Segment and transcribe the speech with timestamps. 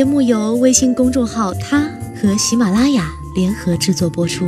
[0.00, 4.46] 节目由微信公众号“他”和喜马拉雅联合制作播出。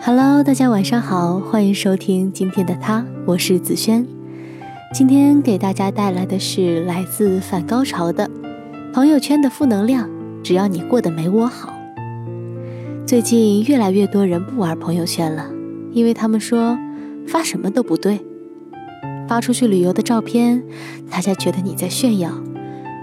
[0.00, 4.06] Hello，大家晚上好，欢迎收听今天的他，我是子轩。
[4.94, 8.30] 今天给大家带来的是来自反高潮的
[8.94, 10.08] 朋友圈的负能量。
[10.42, 11.74] 只要你过得没我好。
[13.06, 15.50] 最近越来越多人不玩朋友圈了，
[15.92, 16.78] 因为他们说
[17.28, 18.24] 发什么都不对。
[19.32, 20.62] 发出去旅游的照片，
[21.10, 22.30] 大家觉得你在炫耀，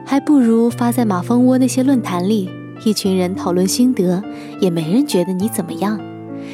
[0.05, 2.47] 还不如发在马蜂窝那些论坛里，
[2.85, 4.23] 一群人讨论心得，
[4.59, 5.99] 也没人觉得你怎么样，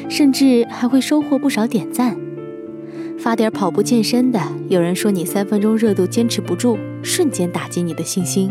[0.08, 2.16] 甚至还会收获不少点赞。
[3.18, 4.40] 发点跑步健身的，
[4.70, 8.50] 有人说你三分钟热度坚持不住，瞬间打击你的信心，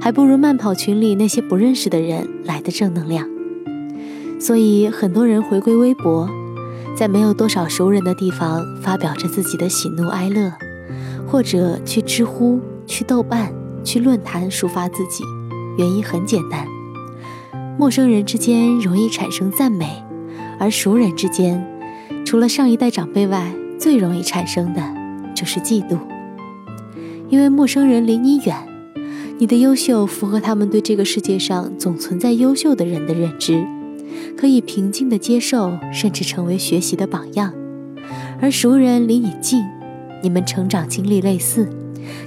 [0.00, 3.28] 还不如慢跑群里那些不认识的人来的正能量。
[4.40, 6.30] 所以很多人回归微博。
[6.96, 10.50] 在没有多少熟人的地方发表着自己的喜怒哀乐，
[11.26, 13.52] 或者去知乎、去豆瓣、
[13.84, 15.22] 去论坛抒发自己，
[15.76, 16.66] 原因很简单：
[17.78, 20.02] 陌生人之间容易产生赞美，
[20.58, 21.62] 而熟人之间，
[22.24, 24.82] 除了上一代长辈外，最容易产生的
[25.34, 25.98] 就是嫉妒。
[27.28, 28.56] 因为陌生人离你远，
[29.36, 33.66] 你的优秀符合他们对这个世界上总存在优秀的人的认知。
[34.36, 37.50] 可以平静地接受，甚至成为学习的榜样；
[38.40, 39.64] 而熟人离你近，
[40.22, 41.68] 你们成长经历类似，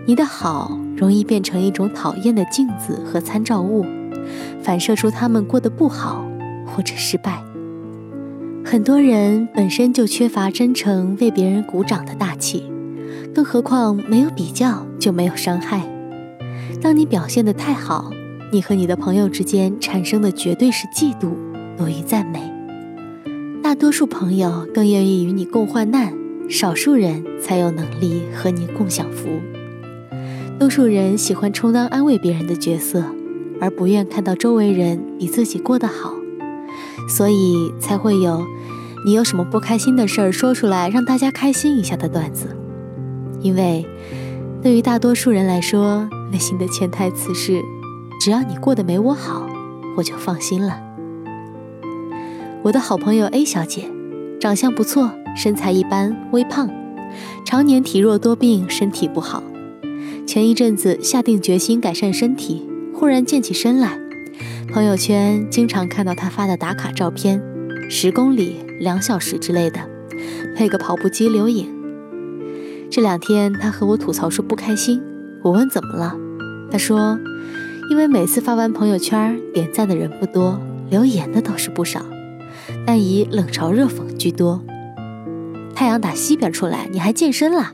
[0.06, 3.86] 你的好容易变成一种讨厌的镜子和参照物，
[4.62, 6.26] 反射出他们过得不好
[6.66, 7.44] 或者失败。
[8.66, 12.64] 很多人本身就缺乏真诚为别人鼓掌的大气，
[13.34, 15.88] 更何况没有比较就没有伤害。
[16.82, 18.12] 当你表现得太好，
[18.52, 21.30] 你和你的朋友之间产生的绝对是嫉妒。
[21.80, 22.42] 多于赞美，
[23.64, 26.14] 大多数朋友更愿意与你共患难，
[26.50, 29.30] 少数人才有能力和你共享福。
[30.60, 33.06] 多数人喜欢充当安慰别人的角色，
[33.62, 36.16] 而不愿看到周围人比自己过得好，
[37.08, 38.46] 所以才会有
[39.06, 42.58] “你有什么不开心的事儿说出来，让大家开心一下”的段子。
[43.40, 43.86] 因为
[44.62, 47.62] 对于大多数人来说，内心的潜台词是：
[48.20, 49.48] 只要你过得没我好，
[49.96, 50.89] 我就放心了。
[52.70, 53.90] 我的好朋友 A 小姐，
[54.40, 56.70] 长相不错，身材一般，微胖，
[57.44, 59.42] 常年体弱多病，身体不好。
[60.28, 63.98] 前一阵子下定决心改善身体，忽然健起身来。
[64.72, 67.42] 朋友圈经常看到她发的打卡照片，
[67.90, 69.80] 十公里、两小时之类的，
[70.56, 71.68] 配个跑步机留影。
[72.92, 75.02] 这两天她和我吐槽说不开心，
[75.42, 76.16] 我问怎么了，
[76.70, 77.18] 她说，
[77.90, 82.06] 因为每次发完朋友圈，点赞的人不多，留言的倒是不少。
[82.92, 84.64] 但以冷嘲热讽居多。
[85.76, 87.74] 太阳打西边出来，你还健身了？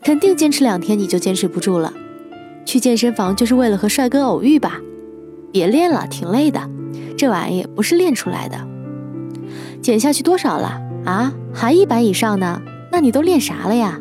[0.00, 1.92] 肯定坚持两天你就坚持不住了。
[2.64, 4.80] 去健身房就是为了和帅哥偶遇吧？
[5.50, 6.70] 别练了，挺累的。
[7.18, 8.56] 这玩意不是练出来的。
[9.82, 10.80] 减下去多少了？
[11.04, 12.62] 啊，还一百以上呢？
[12.92, 14.00] 那你都练啥了呀？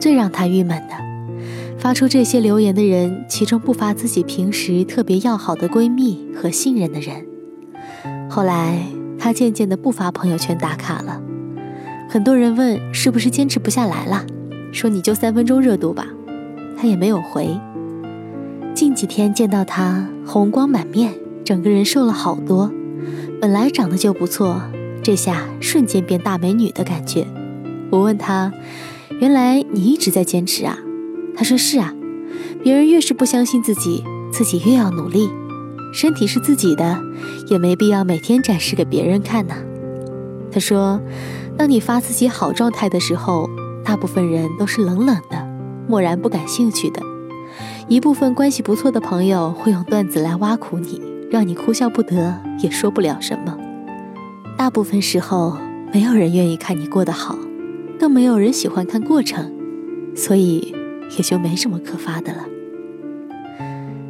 [0.00, 7.24] 最让他郁闷的，发出这些留言的人，其中不乏自己平时特别要好的闺蜜和信任的人。
[8.36, 8.86] 后来，
[9.18, 11.22] 他渐渐的不发朋友圈打卡了。
[12.06, 14.26] 很多人问是不是坚持不下来了，
[14.72, 16.06] 说你就三分钟热度吧，
[16.76, 17.58] 他也没有回。
[18.74, 21.14] 近几天见到他，红光满面，
[21.46, 22.70] 整个人瘦了好多。
[23.40, 24.60] 本来长得就不错，
[25.02, 27.26] 这下瞬间变大美女的感觉。
[27.90, 28.52] 我问他，
[29.18, 30.76] 原来你一直在坚持啊？
[31.34, 31.94] 他说是啊，
[32.62, 35.30] 别人越是不相信自己，自己越要努力。
[35.96, 37.02] 身体是自己的，
[37.46, 39.54] 也没必要每天展示给别人看呢。
[40.52, 41.00] 他说
[41.56, 43.48] ：“当你发自己好状态的时候，
[43.82, 45.48] 大部分人都是冷冷的，
[45.88, 47.00] 漠然不感兴趣的。
[47.88, 51.00] 一部分关系不错的朋友会用段子来挖苦你，
[51.30, 53.56] 让你哭笑不得，也说不了什么。
[54.58, 55.56] 大部分时候，
[55.94, 57.38] 没有人愿意看你过得好，
[57.98, 59.50] 更没有人喜欢看过程，
[60.14, 60.74] 所以
[61.16, 62.44] 也就没什么可发的了。”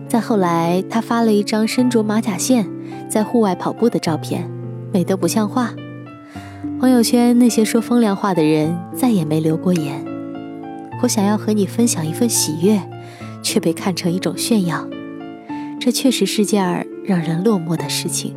[0.08, 2.66] 再后来，他发了一张身着马甲线
[3.08, 4.48] 在户外跑步的照片，
[4.92, 5.74] 美得不像话。
[6.80, 10.04] 朋友圈那些说风凉话的人再也没留过言。
[11.02, 12.80] 我想要和你分享一份喜悦，
[13.42, 14.86] 却被看成一种炫耀，
[15.80, 18.34] 这确实是件让人落寞的事情。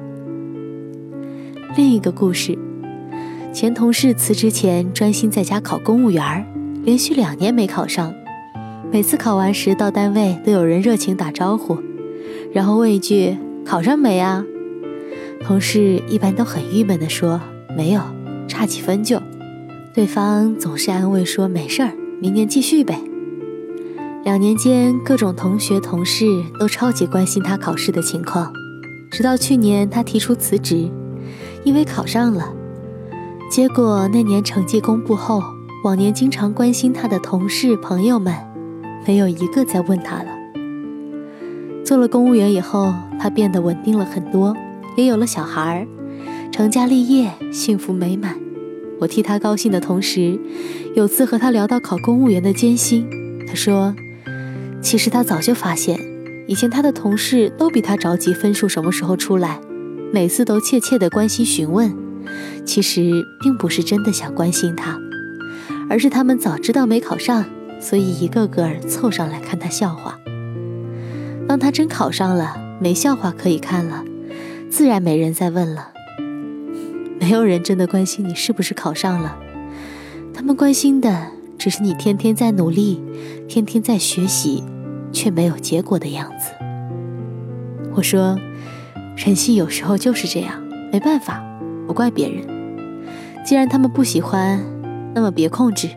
[1.78, 2.58] 另一个故事，
[3.54, 6.46] 前同事辞职前专心在家考公务员，
[6.84, 8.14] 连续两年没考上。
[8.92, 11.78] 每次考完时到单位都有人热情打招呼，
[12.52, 14.44] 然后问一句：“考上没啊？”
[15.46, 17.40] 同事一般都很郁闷地说
[17.78, 18.02] ：“没有，
[18.48, 19.22] 差几分就。”
[19.94, 23.00] 对方总是安慰说：“没事儿，明年继续呗。”
[24.26, 26.26] 两年间，各种同学同事
[26.60, 28.52] 都超级关心他考试的情况，
[29.12, 30.90] 直到去年他提出辞职，
[31.64, 32.52] 因为考上了。
[33.52, 35.44] 结果那年成绩公布后，
[35.84, 38.36] 往年经常关心他的同事朋友们，
[39.08, 40.38] 没有一个再问他了。
[41.84, 44.56] 做了公务员以后，他变得稳定了很多，
[44.96, 45.88] 也有了小孩儿，
[46.52, 48.36] 成家立业，幸福美满。
[49.00, 50.40] 我替他高兴的同时，
[50.96, 53.08] 有次和他聊到考公务员的艰辛，
[53.48, 53.96] 他说。
[54.82, 56.00] 其实他早就发现，
[56.48, 59.60] 以前他的同事都比他着急分数什么时候出来，
[60.14, 61.94] 每次都怯怯的关心询问。
[62.64, 64.98] 其实并不是真的想关心他，
[65.90, 67.44] 而是他们早知道没考上，
[67.80, 70.20] 所以一个个凑上来看他笑话。
[71.48, 74.04] 当他真考上了，没笑话可以看了，
[74.70, 75.92] 自然没人再问了。
[77.20, 79.38] 没有人真的关心你是不是考上了，
[80.34, 81.28] 他们关心的。
[81.58, 83.04] 只是你天天在努力，
[83.50, 84.64] 天天在学习，
[85.12, 86.52] 却没有结果的样子。
[87.94, 88.40] 我说，
[89.18, 91.44] 人性有时候就是这样，没办法，
[91.86, 92.48] 不怪别人。
[93.46, 94.64] 既然他们不喜欢，
[95.14, 95.90] 那么别控制，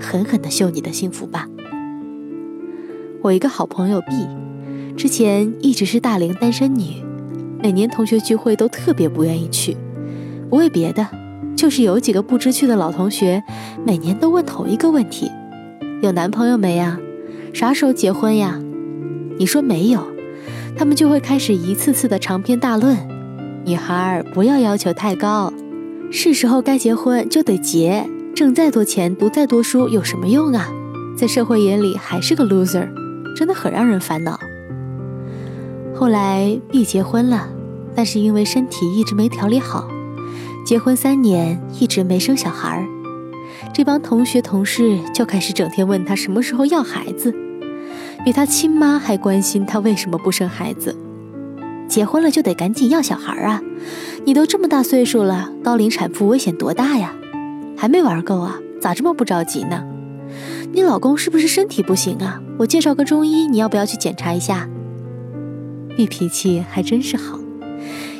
[0.00, 1.48] 狠狠的秀你的幸福吧。
[3.22, 4.26] 我一个好朋友 B，
[4.96, 7.02] 之前一直是大龄单身女，
[7.62, 9.76] 每年同学聚会都特别不愿意去，
[10.50, 11.06] 不为别的。
[11.56, 13.42] 就是有几个不知趣的老同学，
[13.86, 15.30] 每年都问同一个问题：
[16.02, 16.98] 有男朋友没呀？
[17.54, 18.60] 啥时候结婚呀？
[19.38, 20.04] 你说没有，
[20.76, 22.96] 他们就会开始一次次的长篇大论。
[23.64, 25.52] 女孩不要要求太高，
[26.10, 28.06] 是时候该结婚就得结。
[28.34, 30.68] 挣再多钱，读再多书有什么用啊？
[31.16, 32.88] 在社会眼里还是个 loser，
[33.36, 34.40] 真的很让人烦恼。
[35.94, 37.48] 后来 B 结婚了，
[37.94, 39.88] 但是因为身体一直没调理好。
[40.66, 42.84] 结婚三年一直没生小孩儿，
[43.72, 47.32] 这帮同学同事就开始整天问他什么时候要孩子，
[48.24, 50.96] 比他亲妈还关心他为什么不生孩子。
[51.86, 53.62] 结婚了就得赶紧要小孩啊！
[54.24, 57.14] 你都这么大岁数了，高龄产妇危险多大呀？
[57.84, 58.58] 还没玩够啊？
[58.80, 59.84] 咋这么不着急呢？
[60.72, 62.40] 你老公是不是身体不行啊？
[62.56, 64.66] 我介绍个中医，你要不要去检查一下
[65.94, 67.38] ？B 脾气还真是好。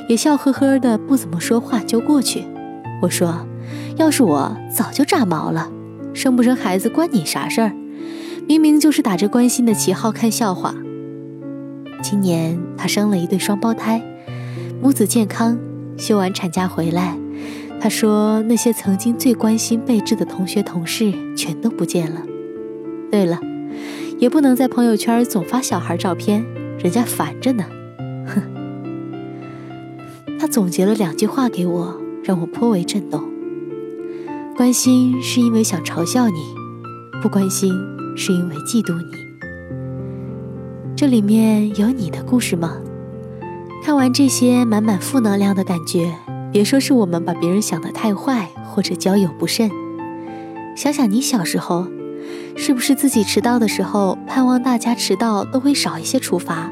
[0.06, 2.44] 也笑呵呵的，不怎么说话就过去。
[3.00, 3.46] 我说
[3.96, 5.72] ：“要是我早就炸毛了，
[6.12, 7.72] 生不生孩子关你啥事儿？
[8.46, 10.74] 明明就是打着关心的旗号看笑话。”
[12.04, 14.02] 今年她生了一对双胞胎，
[14.82, 15.58] 母子健康。
[15.96, 17.16] 休完产假回来，
[17.84, 22.22] 他说那些曾经最关心备至的同学同事全都不见了。
[23.10, 23.38] 对了，
[24.18, 26.46] 也不能在朋友圈总发小孩照片，
[26.78, 27.64] 人家烦着呢。
[28.26, 28.42] 哼。
[30.38, 33.22] 他总结了两句话给我，让我颇为震动。
[34.56, 36.40] 关心是因为想嘲笑你，
[37.20, 37.70] 不关心
[38.16, 39.04] 是因为嫉妒你。
[40.96, 42.78] 这里面有你的故事吗？
[43.84, 46.14] 看完这些满满负能量的感觉，
[46.54, 49.68] 别说是我们把别人想得太坏，或者交友不慎。
[50.76, 51.88] 想想你小时候，
[52.54, 56.70] 是不是自己迟到的时候，盼望大家迟到都会少一些处罚？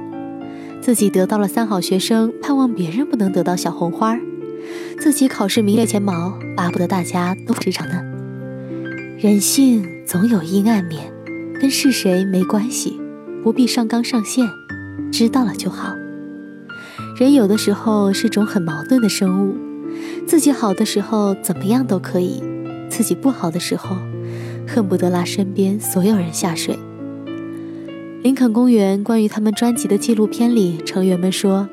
[0.80, 4.14] 自己得到了三好学生，盼望别人不能得到小红花；
[5.00, 8.00] 自己考试名列前茅，巴不得大家都职场呢。
[9.18, 11.12] 人性总有阴暗面，
[11.60, 13.00] 跟是谁没关系，
[13.42, 14.48] 不必上纲上线，
[15.10, 15.92] 知道了就好。
[17.16, 19.56] 人有的时候是种很矛盾的生物，
[20.26, 22.42] 自己好的时候怎么样都可以，
[22.88, 23.96] 自己不好的时候，
[24.66, 26.78] 恨不得拉身边所有人下水。
[28.22, 31.68] 林肯公园关于他们专辑的纪录片里，成员们说：“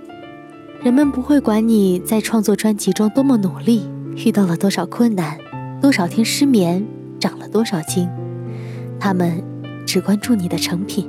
[0.84, 5.38] 人们不会管你在创作专辑中多么努力，遇到了多少困难，
[5.82, 6.86] 多少天失眠，
[7.20, 8.10] 长了多少斤，
[9.00, 9.44] 他们
[9.86, 11.08] 只关注你的成品。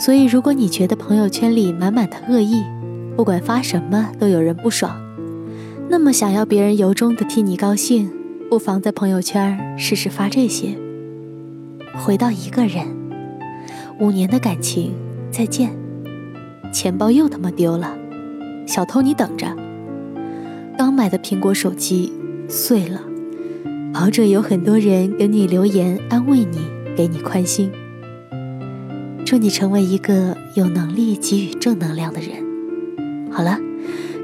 [0.00, 2.62] 所以，如果你觉得朋友圈里满满的恶意，
[3.16, 4.98] 不管发什么都有人不爽，
[5.90, 8.10] 那么想要别人由衷的替你高兴，
[8.50, 10.76] 不妨在朋友圈试试发这些。
[11.94, 12.86] 回到一个人。”
[13.98, 14.92] 五年的感情，
[15.30, 15.70] 再见。
[16.72, 17.96] 钱包又他妈丢了，
[18.66, 19.46] 小偷你等着。
[20.76, 22.12] 刚买的苹果手机
[22.48, 23.00] 碎了，
[23.94, 26.60] 熬着有很多人给你留言安慰你，
[26.96, 27.72] 给你宽心。
[29.24, 33.32] 祝你成为一个有能力给予正能量的人。
[33.32, 33.58] 好了，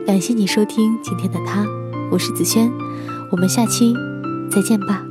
[0.07, 1.65] 感谢你收听今天的他，
[2.11, 2.71] 我是子轩，
[3.31, 3.95] 我们下期
[4.51, 5.03] 再见吧。